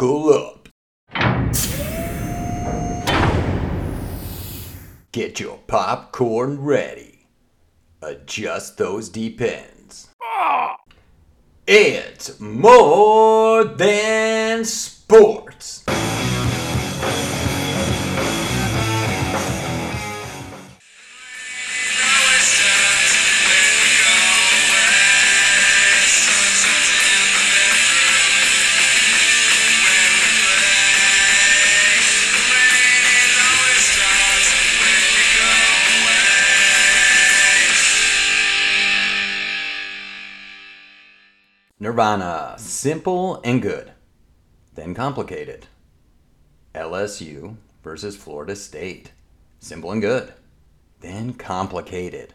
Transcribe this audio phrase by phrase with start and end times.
[0.00, 0.68] Buckle up.
[5.12, 7.26] Get your popcorn ready.
[8.00, 10.08] Adjust those depends.
[11.66, 15.84] It's more than sports.
[41.90, 43.90] Nirvana, simple and good,
[44.76, 45.66] then complicated.
[46.72, 49.10] LSU versus Florida State,
[49.58, 50.32] simple and good,
[51.00, 52.32] then complicated.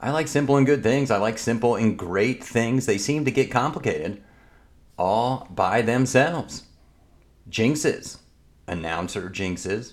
[0.00, 1.10] I like simple and good things.
[1.10, 2.86] I like simple and great things.
[2.86, 4.22] They seem to get complicated
[4.98, 6.62] all by themselves.
[7.50, 8.16] Jinxes,
[8.66, 9.92] announcer jinxes,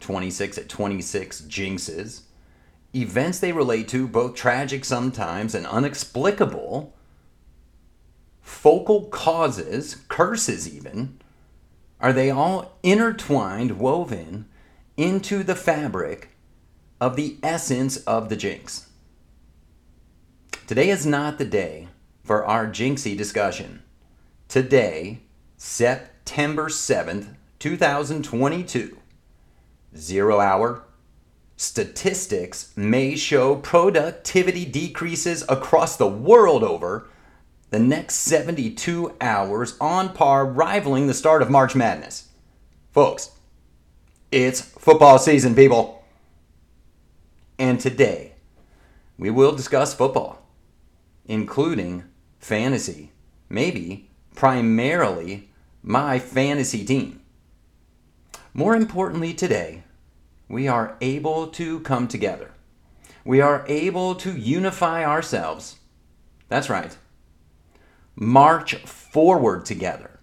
[0.00, 2.24] 26 at 26 jinxes,
[2.94, 6.93] events they relate to, both tragic sometimes and unexplicable
[8.44, 11.18] focal causes, curses even,
[11.98, 14.44] are they all intertwined, woven
[14.96, 16.28] into the fabric
[17.00, 18.90] of the essence of the jinx?
[20.66, 21.88] Today is not the day
[22.22, 23.82] for our jinxy discussion.
[24.48, 25.20] Today,
[25.56, 28.98] September 7th, 2022,
[29.96, 30.84] zero hour,
[31.56, 37.08] statistics may show productivity decreases across the world over
[37.74, 42.28] the next 72 hours on par, rivaling the start of March Madness.
[42.92, 43.32] Folks,
[44.30, 46.04] it's football season, people.
[47.58, 48.34] And today,
[49.18, 50.46] we will discuss football,
[51.26, 52.04] including
[52.38, 53.10] fantasy,
[53.48, 55.50] maybe primarily
[55.82, 57.22] my fantasy team.
[58.52, 59.82] More importantly, today,
[60.48, 62.52] we are able to come together.
[63.24, 65.80] We are able to unify ourselves.
[66.48, 66.96] That's right
[68.16, 70.20] march forward together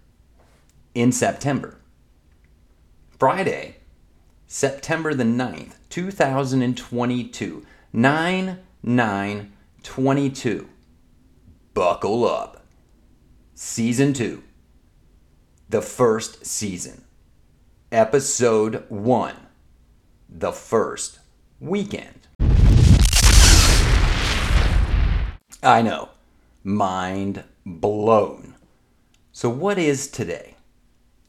[0.94, 1.78] in September.
[3.18, 3.76] Friday,
[4.46, 7.66] September the 9th, 2022.
[7.94, 9.52] 9 9
[9.82, 10.68] 22.
[11.74, 12.64] Buckle up.
[13.54, 14.42] Season 2.
[15.68, 17.04] The first season.
[17.90, 19.34] Episode 1.
[20.28, 21.18] The first
[21.60, 22.26] weekend.
[25.62, 26.08] I know.
[26.64, 28.54] Mind blown.
[29.32, 30.56] So, what is today?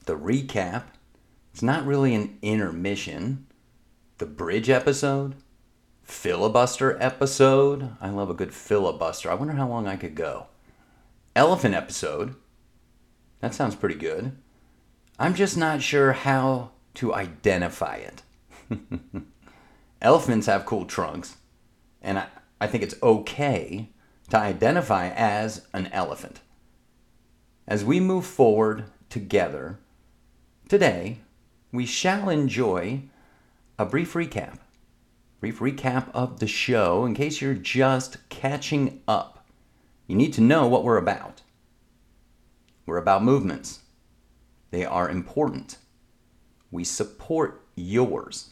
[0.05, 0.83] The recap.
[1.53, 3.47] It's not really an intermission.
[4.17, 5.35] The bridge episode.
[6.01, 7.95] Filibuster episode.
[8.01, 9.31] I love a good filibuster.
[9.31, 10.47] I wonder how long I could go.
[11.35, 12.35] Elephant episode.
[13.39, 14.37] That sounds pretty good.
[15.17, 18.21] I'm just not sure how to identify it.
[20.01, 21.37] Elephants have cool trunks,
[22.01, 22.27] and I,
[22.59, 23.89] I think it's okay
[24.33, 26.39] to identify as an elephant.
[27.67, 29.77] As we move forward together,
[30.67, 31.19] today
[31.71, 33.03] we shall enjoy
[33.77, 34.57] a brief recap.
[35.39, 39.45] Brief recap of the show in case you're just catching up.
[40.07, 41.43] You need to know what we're about.
[42.87, 43.81] We're about movements,
[44.71, 45.77] they are important.
[46.71, 48.49] We support yours.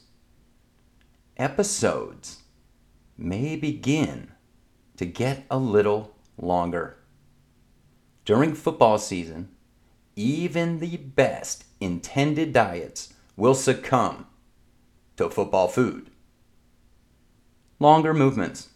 [1.38, 2.38] Episodes
[3.18, 4.34] may begin
[5.02, 6.96] to get a little longer.
[8.24, 9.50] During football season,
[10.16, 14.28] even the best intended diets will succumb
[15.18, 16.12] to football food.
[17.80, 18.70] Longer movements.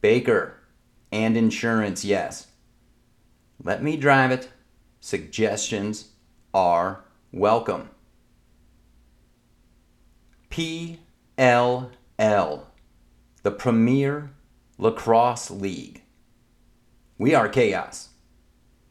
[0.00, 0.60] Baker
[1.12, 2.46] and insurance, yes.
[3.62, 4.48] Let me drive it.
[4.98, 6.12] Suggestions
[6.54, 7.90] are welcome.
[10.48, 12.65] PLL
[13.46, 14.32] the Premier
[14.76, 16.02] Lacrosse League.
[17.16, 18.08] We are chaos.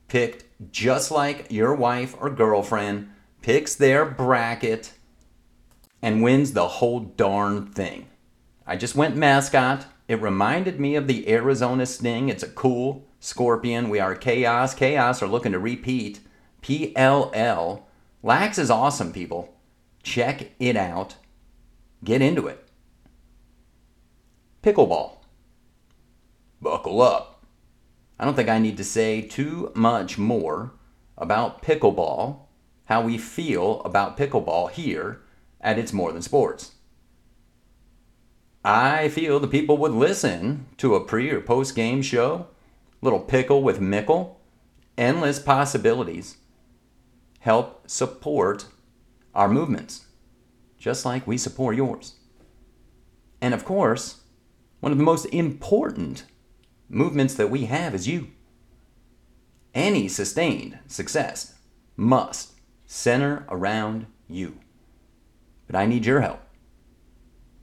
[0.08, 3.10] Picked just like your wife or girlfriend
[3.42, 4.94] picks their bracket
[6.02, 8.08] and wins the whole darn thing.
[8.66, 9.88] I just went mascot.
[10.08, 12.30] It reminded me of the Arizona Sting.
[12.30, 13.90] It's a cool scorpion.
[13.90, 14.74] We are chaos.
[14.74, 16.22] Chaos are looking to repeat.
[16.62, 17.82] PLL.
[18.24, 19.54] Lax is awesome, people.
[20.02, 21.16] Check it out.
[22.06, 22.65] Get into it.
[24.66, 25.18] Pickleball.
[26.60, 27.46] Buckle up.
[28.20, 30.74] I don't think I need to say too much more
[31.20, 32.40] about pickleball,
[32.86, 35.22] how we feel about pickleball here
[35.62, 36.72] at It's More Than Sports.
[38.64, 42.48] I feel the people would listen to a pre or post game show,
[43.04, 44.42] little pickle with Mickle,
[44.98, 46.38] endless possibilities,
[47.42, 48.66] help support
[49.36, 50.08] our movements,
[50.80, 52.16] just like we support yours.
[53.40, 54.22] And of course,
[54.80, 56.26] one of the most important
[56.90, 58.28] movements that we have is you.
[59.74, 61.56] Any sustained success
[61.98, 62.54] must
[62.86, 64.60] center around you.
[65.68, 66.42] But I need your help.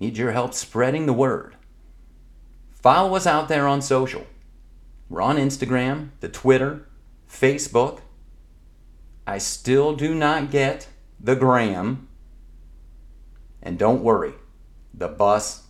[0.00, 1.56] Need your help spreading the word.
[2.70, 4.26] Follow us out there on social.
[5.08, 6.88] We're on Instagram, the Twitter,
[7.30, 8.00] Facebook.
[9.26, 10.88] I still do not get
[11.20, 12.08] the gram.
[13.62, 14.34] And don't worry,
[14.92, 15.62] the bus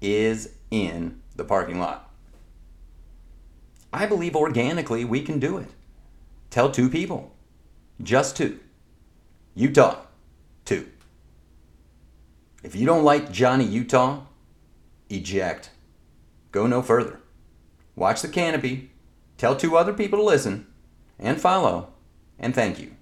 [0.00, 2.10] is in the parking lot.
[3.92, 5.68] I believe organically we can do it.
[6.50, 7.32] Tell two people,
[8.02, 8.58] just two.
[9.54, 9.98] Utah,
[10.64, 10.88] two.
[12.64, 14.22] If you don't like Johnny Utah,
[15.10, 15.70] eject.
[16.52, 17.20] Go no further.
[17.94, 18.92] Watch the canopy,
[19.36, 20.66] tell two other people to listen,
[21.18, 21.92] and follow,
[22.38, 22.96] and thank you.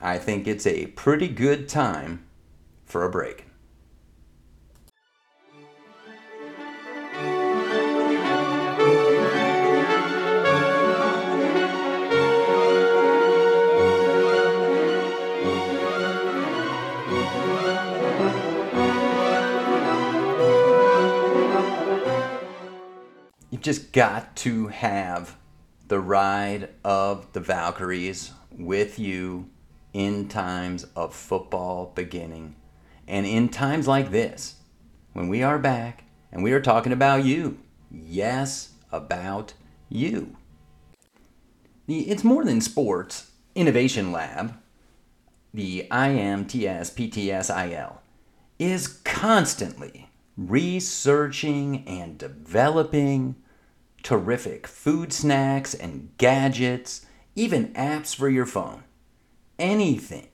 [0.00, 2.24] I think it's a pretty good time
[2.84, 3.46] for a break.
[23.60, 25.36] You've just got to have
[25.86, 29.50] the ride of the Valkyries with you
[29.92, 32.56] in times of football beginning.
[33.06, 34.54] And in times like this,
[35.12, 37.58] when we are back and we are talking about you.
[37.90, 39.52] Yes, about
[39.90, 40.38] you.
[41.86, 43.30] It's more than sports.
[43.54, 44.54] Innovation Lab,
[45.52, 47.98] the IMTS PTSIL,
[48.58, 50.08] is constantly
[50.38, 53.36] researching and developing
[54.02, 58.84] terrific food snacks and gadgets, even apps for your phone.
[59.58, 60.28] Anything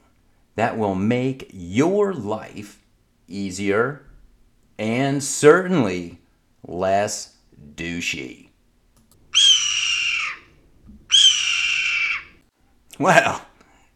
[0.54, 2.82] that will make your life
[3.28, 4.06] easier
[4.78, 6.20] and certainly
[6.66, 7.36] less
[7.74, 8.48] douchey.
[12.98, 13.42] Well,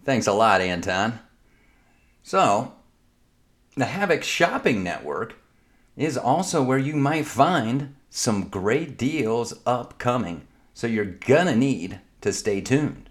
[0.04, 1.20] thanks a lot, Anton.
[2.22, 2.74] So,
[3.76, 5.36] the Havoc Shopping Network
[5.96, 10.46] is also where you might find some great deals upcoming.
[10.74, 13.08] So you're gonna need to stay tuned.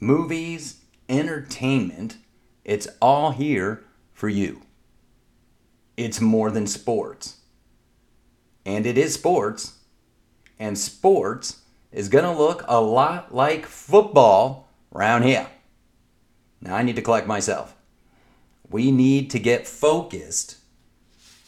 [0.00, 2.16] Movies, entertainment,
[2.64, 4.62] it's all here for you.
[5.96, 7.38] It's more than sports.
[8.66, 9.78] And it is sports.
[10.58, 11.62] And sports
[11.92, 15.46] is gonna look a lot like football around here.
[16.60, 17.74] Now I need to collect myself.
[18.70, 20.56] We need to get focused.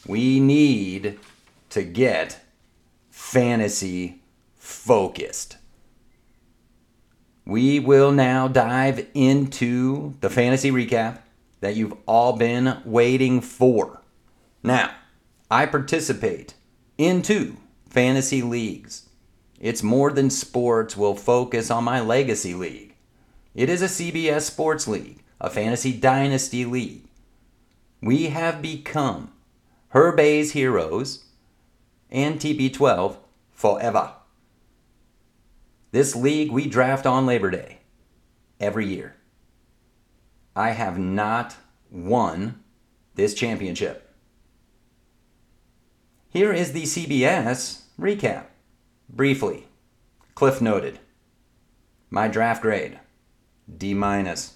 [0.05, 1.19] We need
[1.71, 2.44] to get
[3.15, 4.21] fantasy
[4.57, 5.55] focused.
[7.45, 11.19] We will now dive into the fantasy recap
[11.61, 14.01] that you've all been waiting for.
[14.61, 14.91] Now,
[15.49, 16.55] I participate
[16.97, 17.55] in two
[17.89, 19.07] fantasy leagues.
[19.61, 22.95] It's more than sports, will focus on my legacy league.
[23.53, 27.05] It is a CBS Sports League, a fantasy dynasty league.
[28.01, 29.31] We have become
[29.93, 31.25] Herbay's heroes
[32.15, 33.17] and TB12
[33.51, 34.13] forever.
[35.91, 37.79] This league we draft on Labor Day
[38.57, 39.17] every year.
[40.55, 41.57] I have not
[41.91, 42.63] won
[43.15, 44.13] this championship.
[46.29, 48.45] Here is the CBS recap.
[49.09, 49.67] Briefly,
[50.35, 50.99] Cliff noted.
[52.09, 52.97] My draft grade,
[53.77, 54.55] D minus.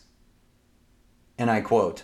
[1.38, 2.04] And I quote,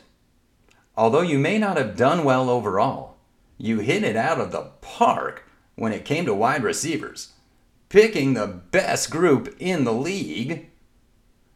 [0.97, 3.15] although you may not have done well overall,
[3.57, 5.44] you hit it out of the park
[5.75, 7.33] when it came to wide receivers,
[7.89, 10.67] picking the best group in the league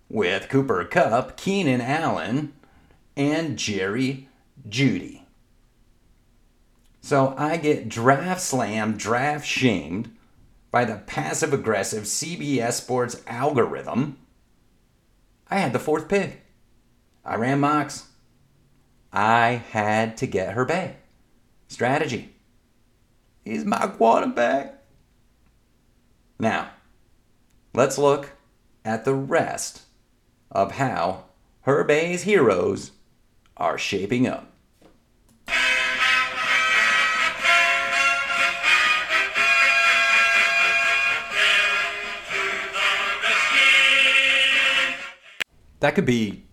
[0.09, 2.53] with Cooper Kupp, Keenan Allen,
[3.15, 4.27] and Jerry
[4.67, 5.23] Jeudy.
[7.01, 10.15] So I get draft slammed, draft shamed
[10.71, 14.17] by the passive aggressive CBS Sports algorithm.
[15.49, 16.41] I had the fourth pick.
[17.25, 18.07] I ran mocks.
[19.11, 20.97] I had to get her bay.
[21.67, 22.35] Strategy.
[23.49, 24.75] He's my quarterback.
[26.37, 26.69] Now,
[27.73, 28.33] let's look
[28.85, 29.81] at the rest
[30.51, 31.23] of how
[31.65, 32.91] Herbay's heroes
[33.57, 34.51] are shaping up.
[45.79, 46.43] That could be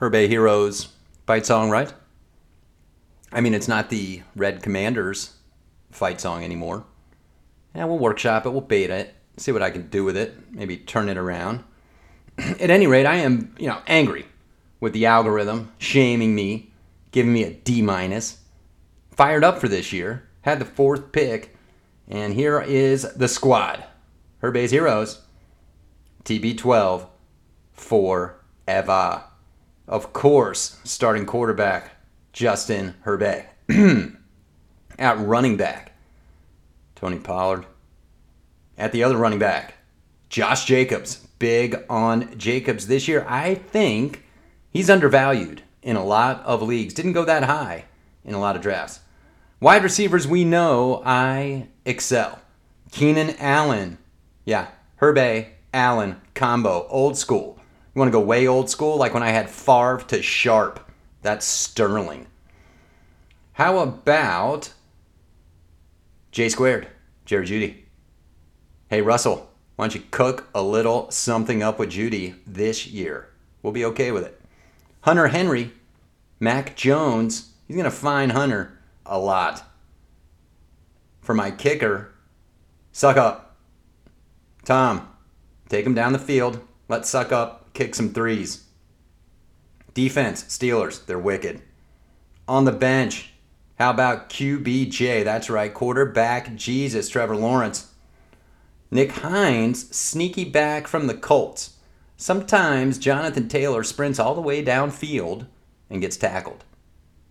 [0.00, 0.92] Herbay Heroes
[1.26, 1.92] fight song, right?
[3.32, 5.35] I mean, it's not the Red Commanders
[5.96, 6.84] fight song anymore.
[7.74, 10.76] Yeah, we'll workshop it, we'll beta it, see what I can do with it, maybe
[10.76, 11.64] turn it around.
[12.38, 14.26] At any rate, I am, you know, angry
[14.80, 16.72] with the algorithm shaming me,
[17.10, 18.38] giving me a D minus.
[19.10, 21.56] Fired up for this year, had the fourth pick,
[22.08, 23.84] and here is the squad.
[24.42, 25.22] Herbay's heroes,
[26.24, 27.08] TB12
[27.72, 29.24] forever.
[29.88, 31.92] Of course, starting quarterback
[32.32, 33.46] Justin Herbert.
[34.98, 35.92] At running back,
[36.94, 37.66] Tony Pollard.
[38.78, 39.74] At the other running back,
[40.28, 41.26] Josh Jacobs.
[41.38, 43.26] Big on Jacobs this year.
[43.28, 44.24] I think
[44.70, 46.94] he's undervalued in a lot of leagues.
[46.94, 47.84] Didn't go that high
[48.24, 49.00] in a lot of drafts.
[49.60, 52.40] Wide receivers, we know I excel.
[52.90, 53.98] Keenan Allen.
[54.44, 56.86] Yeah, Herbert, Allen combo.
[56.88, 57.58] Old school.
[57.94, 58.96] You want to go way old school?
[58.96, 60.80] Like when I had Favre to Sharpe.
[61.22, 62.26] That's sterling.
[63.54, 64.72] How about
[66.36, 66.86] J squared,
[67.24, 67.76] Jerry Jeudy.
[68.90, 73.30] Hey, Russell, why don't you cook a little something up with Jeudy this year?
[73.62, 74.38] We'll be okay with it.
[75.00, 75.72] Hunter Henry,
[76.38, 79.64] Mac Jones, he's going to find Hunter a lot.
[81.22, 82.12] For my kicker,
[82.92, 83.40] Succop.
[84.66, 85.08] Tom,
[85.70, 86.60] take him down the field.
[86.86, 88.64] Let's Succop, kick some threes.
[89.94, 91.62] Defense, Steelers, they're wicked.
[92.46, 93.32] On the bench,
[93.78, 95.22] how about QBJ?
[95.22, 97.92] That's right, quarterback Jesus, Trevor Lawrence.
[98.90, 101.74] Nick Hines, sneaky back from the Colts.
[102.16, 105.46] Sometimes Jonathan Taylor sprints all the way downfield
[105.90, 106.64] and gets tackled.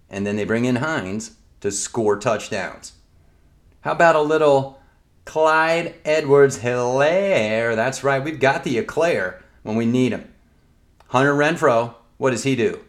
[0.07, 2.93] And then they bring in Hines to score touchdowns.
[3.81, 4.79] How about a little
[5.25, 7.75] Clyde Edwards Helaire?
[7.75, 10.31] That's right, we've got the Eclair when we need him.
[11.07, 12.81] Hunter Renfrow, what does he do?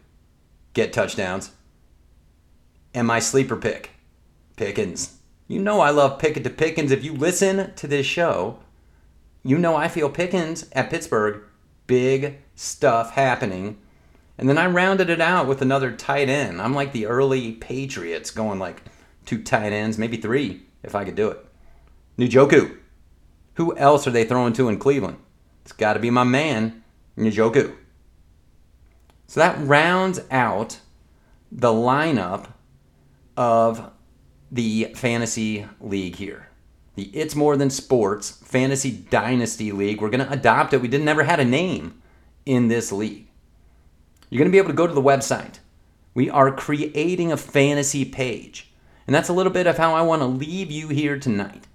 [0.75, 1.53] Get touchdowns
[2.97, 3.91] and my sleeper pick,
[4.57, 5.19] Pickens.
[5.47, 6.91] You know I love Pickett to Pickens.
[6.91, 8.59] If you listen to this show,
[9.45, 11.43] you know I feel Pickens at Pittsburgh.
[11.87, 13.77] Big stuff happening.
[14.39, 16.61] And then I rounded it out with another tight end.
[16.61, 18.83] I'm like the early Patriots going like
[19.27, 21.47] two tight ends, maybe three if I could do it.
[22.19, 22.79] Njoku.
[23.55, 25.19] Who else are they throwing to in Cleveland?
[25.63, 26.83] It's got to be my man,
[27.19, 27.77] Njoku.
[29.27, 30.81] So that rounds out
[31.53, 32.53] the lineup
[33.37, 33.91] of
[34.51, 36.49] the fantasy league here.
[36.95, 40.01] The It's More Than Sports Fantasy Dynasty League.
[40.01, 40.81] We're going to adopt it.
[40.81, 42.01] We didn't never had a name
[42.47, 43.27] in this league.
[44.31, 45.59] You're going to be able to go to the website.
[46.15, 48.73] We are creating a fantasy page.
[49.07, 51.67] And that's a little bit of how I want to leave you here tonight.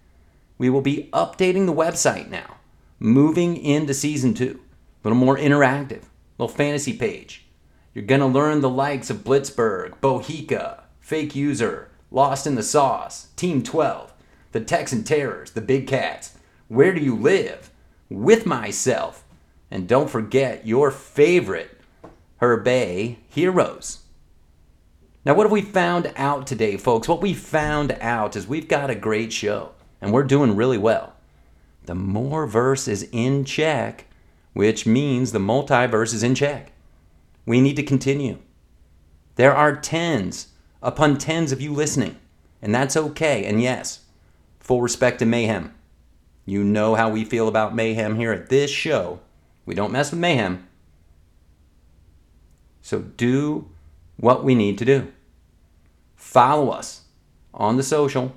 [0.57, 2.57] We will be updating the website now,
[2.99, 4.59] moving into season two.
[5.03, 6.03] A little more interactive,
[6.37, 7.45] little fantasy page.
[7.93, 10.80] You're going to learn the likes of Blitzburg, Bohica,
[11.11, 14.13] Fake User, Lost in the Sauce, Team 12,
[14.53, 16.37] The Texan Terrors, The Big Cats,
[16.69, 17.69] Where Do You Live,
[18.09, 19.25] With Myself,
[19.69, 21.77] and don't forget your favorite
[22.39, 24.03] Herbay heroes.
[25.25, 27.09] Now, what have we found out today, folks?
[27.09, 31.11] What we found out is we've got a great show, and we're doing really well.
[31.87, 34.05] The more verse is in check,
[34.53, 36.71] which means the multiverse is in check.
[37.45, 38.37] We need to continue.
[39.35, 40.47] There are tens
[40.81, 42.17] upon tens of you listening.
[42.61, 43.45] And that's okay.
[43.45, 44.01] And yes,
[44.59, 45.73] full respect to Mayhem.
[46.45, 49.19] You know how we feel about Mayhem here at this show.
[49.65, 50.67] We don't mess with Mayhem.
[52.81, 53.69] So do
[54.17, 55.11] what we need to do.
[56.15, 57.03] Follow us
[57.53, 58.33] on the social.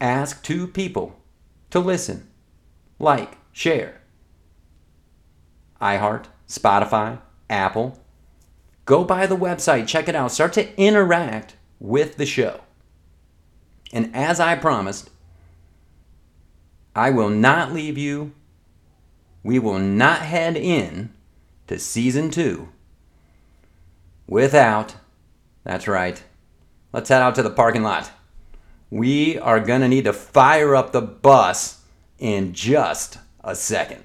[0.00, 1.18] Ask two people
[1.70, 2.28] to listen,
[2.98, 4.00] like, share.
[5.80, 7.98] iHeart, Spotify, Apple,
[8.88, 12.62] Go by the website, check it out, start to interact with the show.
[13.92, 15.10] And as I promised,
[16.96, 18.32] I will not leave you.
[19.42, 21.12] We will not head in
[21.66, 22.70] to season two
[24.26, 24.96] without,
[25.64, 26.22] that's right,
[26.90, 28.10] let's head out to the parking lot.
[28.88, 31.82] We are going to need to fire up the bus
[32.18, 34.04] in just a second.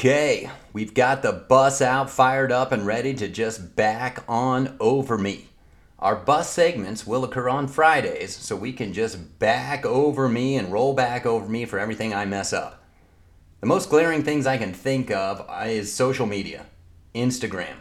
[0.00, 5.18] Okay, we've got the bus out, fired up, and ready to just back on over
[5.18, 5.50] me.
[5.98, 10.72] Our bus segments will occur on Fridays, so we can just back over me and
[10.72, 12.82] roll back over me for everything I mess up.
[13.60, 16.64] The most glaring things I can think of is social media,
[17.14, 17.76] Instagram,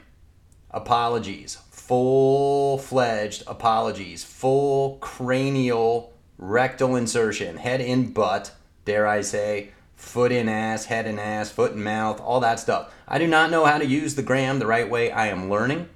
[0.72, 8.52] apologies, full fledged apologies, full cranial rectal insertion, head in butt,
[8.84, 12.92] dare I say, foot in ass, head in ass, foot in mouth, all that stuff.
[13.06, 15.12] I do not know how to use the gram the right way.
[15.12, 15.90] I am learning.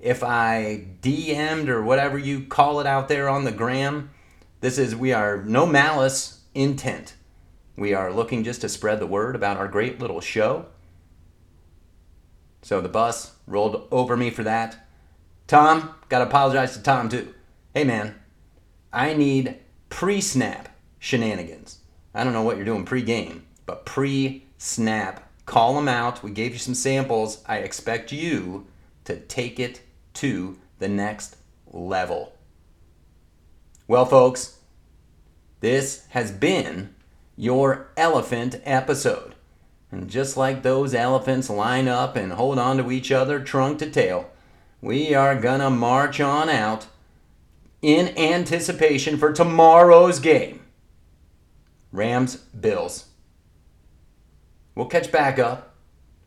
[0.00, 4.10] If I DM'd or whatever you call it out there on the gram,
[4.60, 7.14] this is, we are no malice intent.
[7.76, 10.66] We are looking just to spread the word about our great little show.
[12.62, 14.88] So the bus rolled over me for that.
[15.46, 17.34] Tom, got to apologize to Tom too.
[17.74, 18.14] Hey man,
[18.90, 19.58] I need
[19.90, 21.80] pre snap shenanigans.
[22.16, 26.22] I don't know what you're doing pre game, but pre snap, call them out.
[26.22, 27.44] We gave you some samples.
[27.44, 28.66] I expect you
[29.04, 29.82] to take it
[30.14, 31.36] to the next
[31.70, 32.32] level.
[33.86, 34.60] Well, folks,
[35.60, 36.94] this has been
[37.36, 39.34] your elephant episode.
[39.92, 43.90] And just like those elephants line up and hold on to each other trunk to
[43.90, 44.30] tail,
[44.80, 46.86] we are gonna march on out
[47.82, 50.55] in anticipation for tomorrow's game
[51.96, 53.06] Rams Bills.
[54.74, 55.74] We'll catch back up.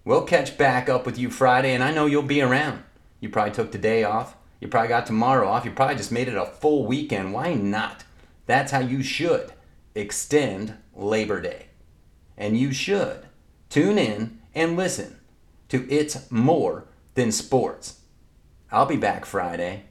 [0.03, 2.83] We'll catch back up with you Friday, and I know you'll be around.
[3.19, 4.35] You probably took the day off.
[4.59, 5.65] You probably got tomorrow off.
[5.65, 7.33] You probably just made it a full weekend.
[7.33, 8.03] Why not?
[8.47, 9.53] That's how you should
[9.93, 11.67] extend Labor Day.
[12.35, 13.27] And you should
[13.69, 15.19] tune in and listen
[15.67, 17.99] to It's More Than Sports.
[18.71, 19.83] I'll be back Friday.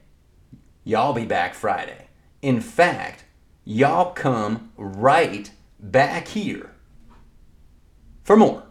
[0.83, 2.07] Y'all be back Friday.
[2.41, 3.23] In fact,
[3.63, 6.71] y'all come right back here
[8.23, 8.63] for more.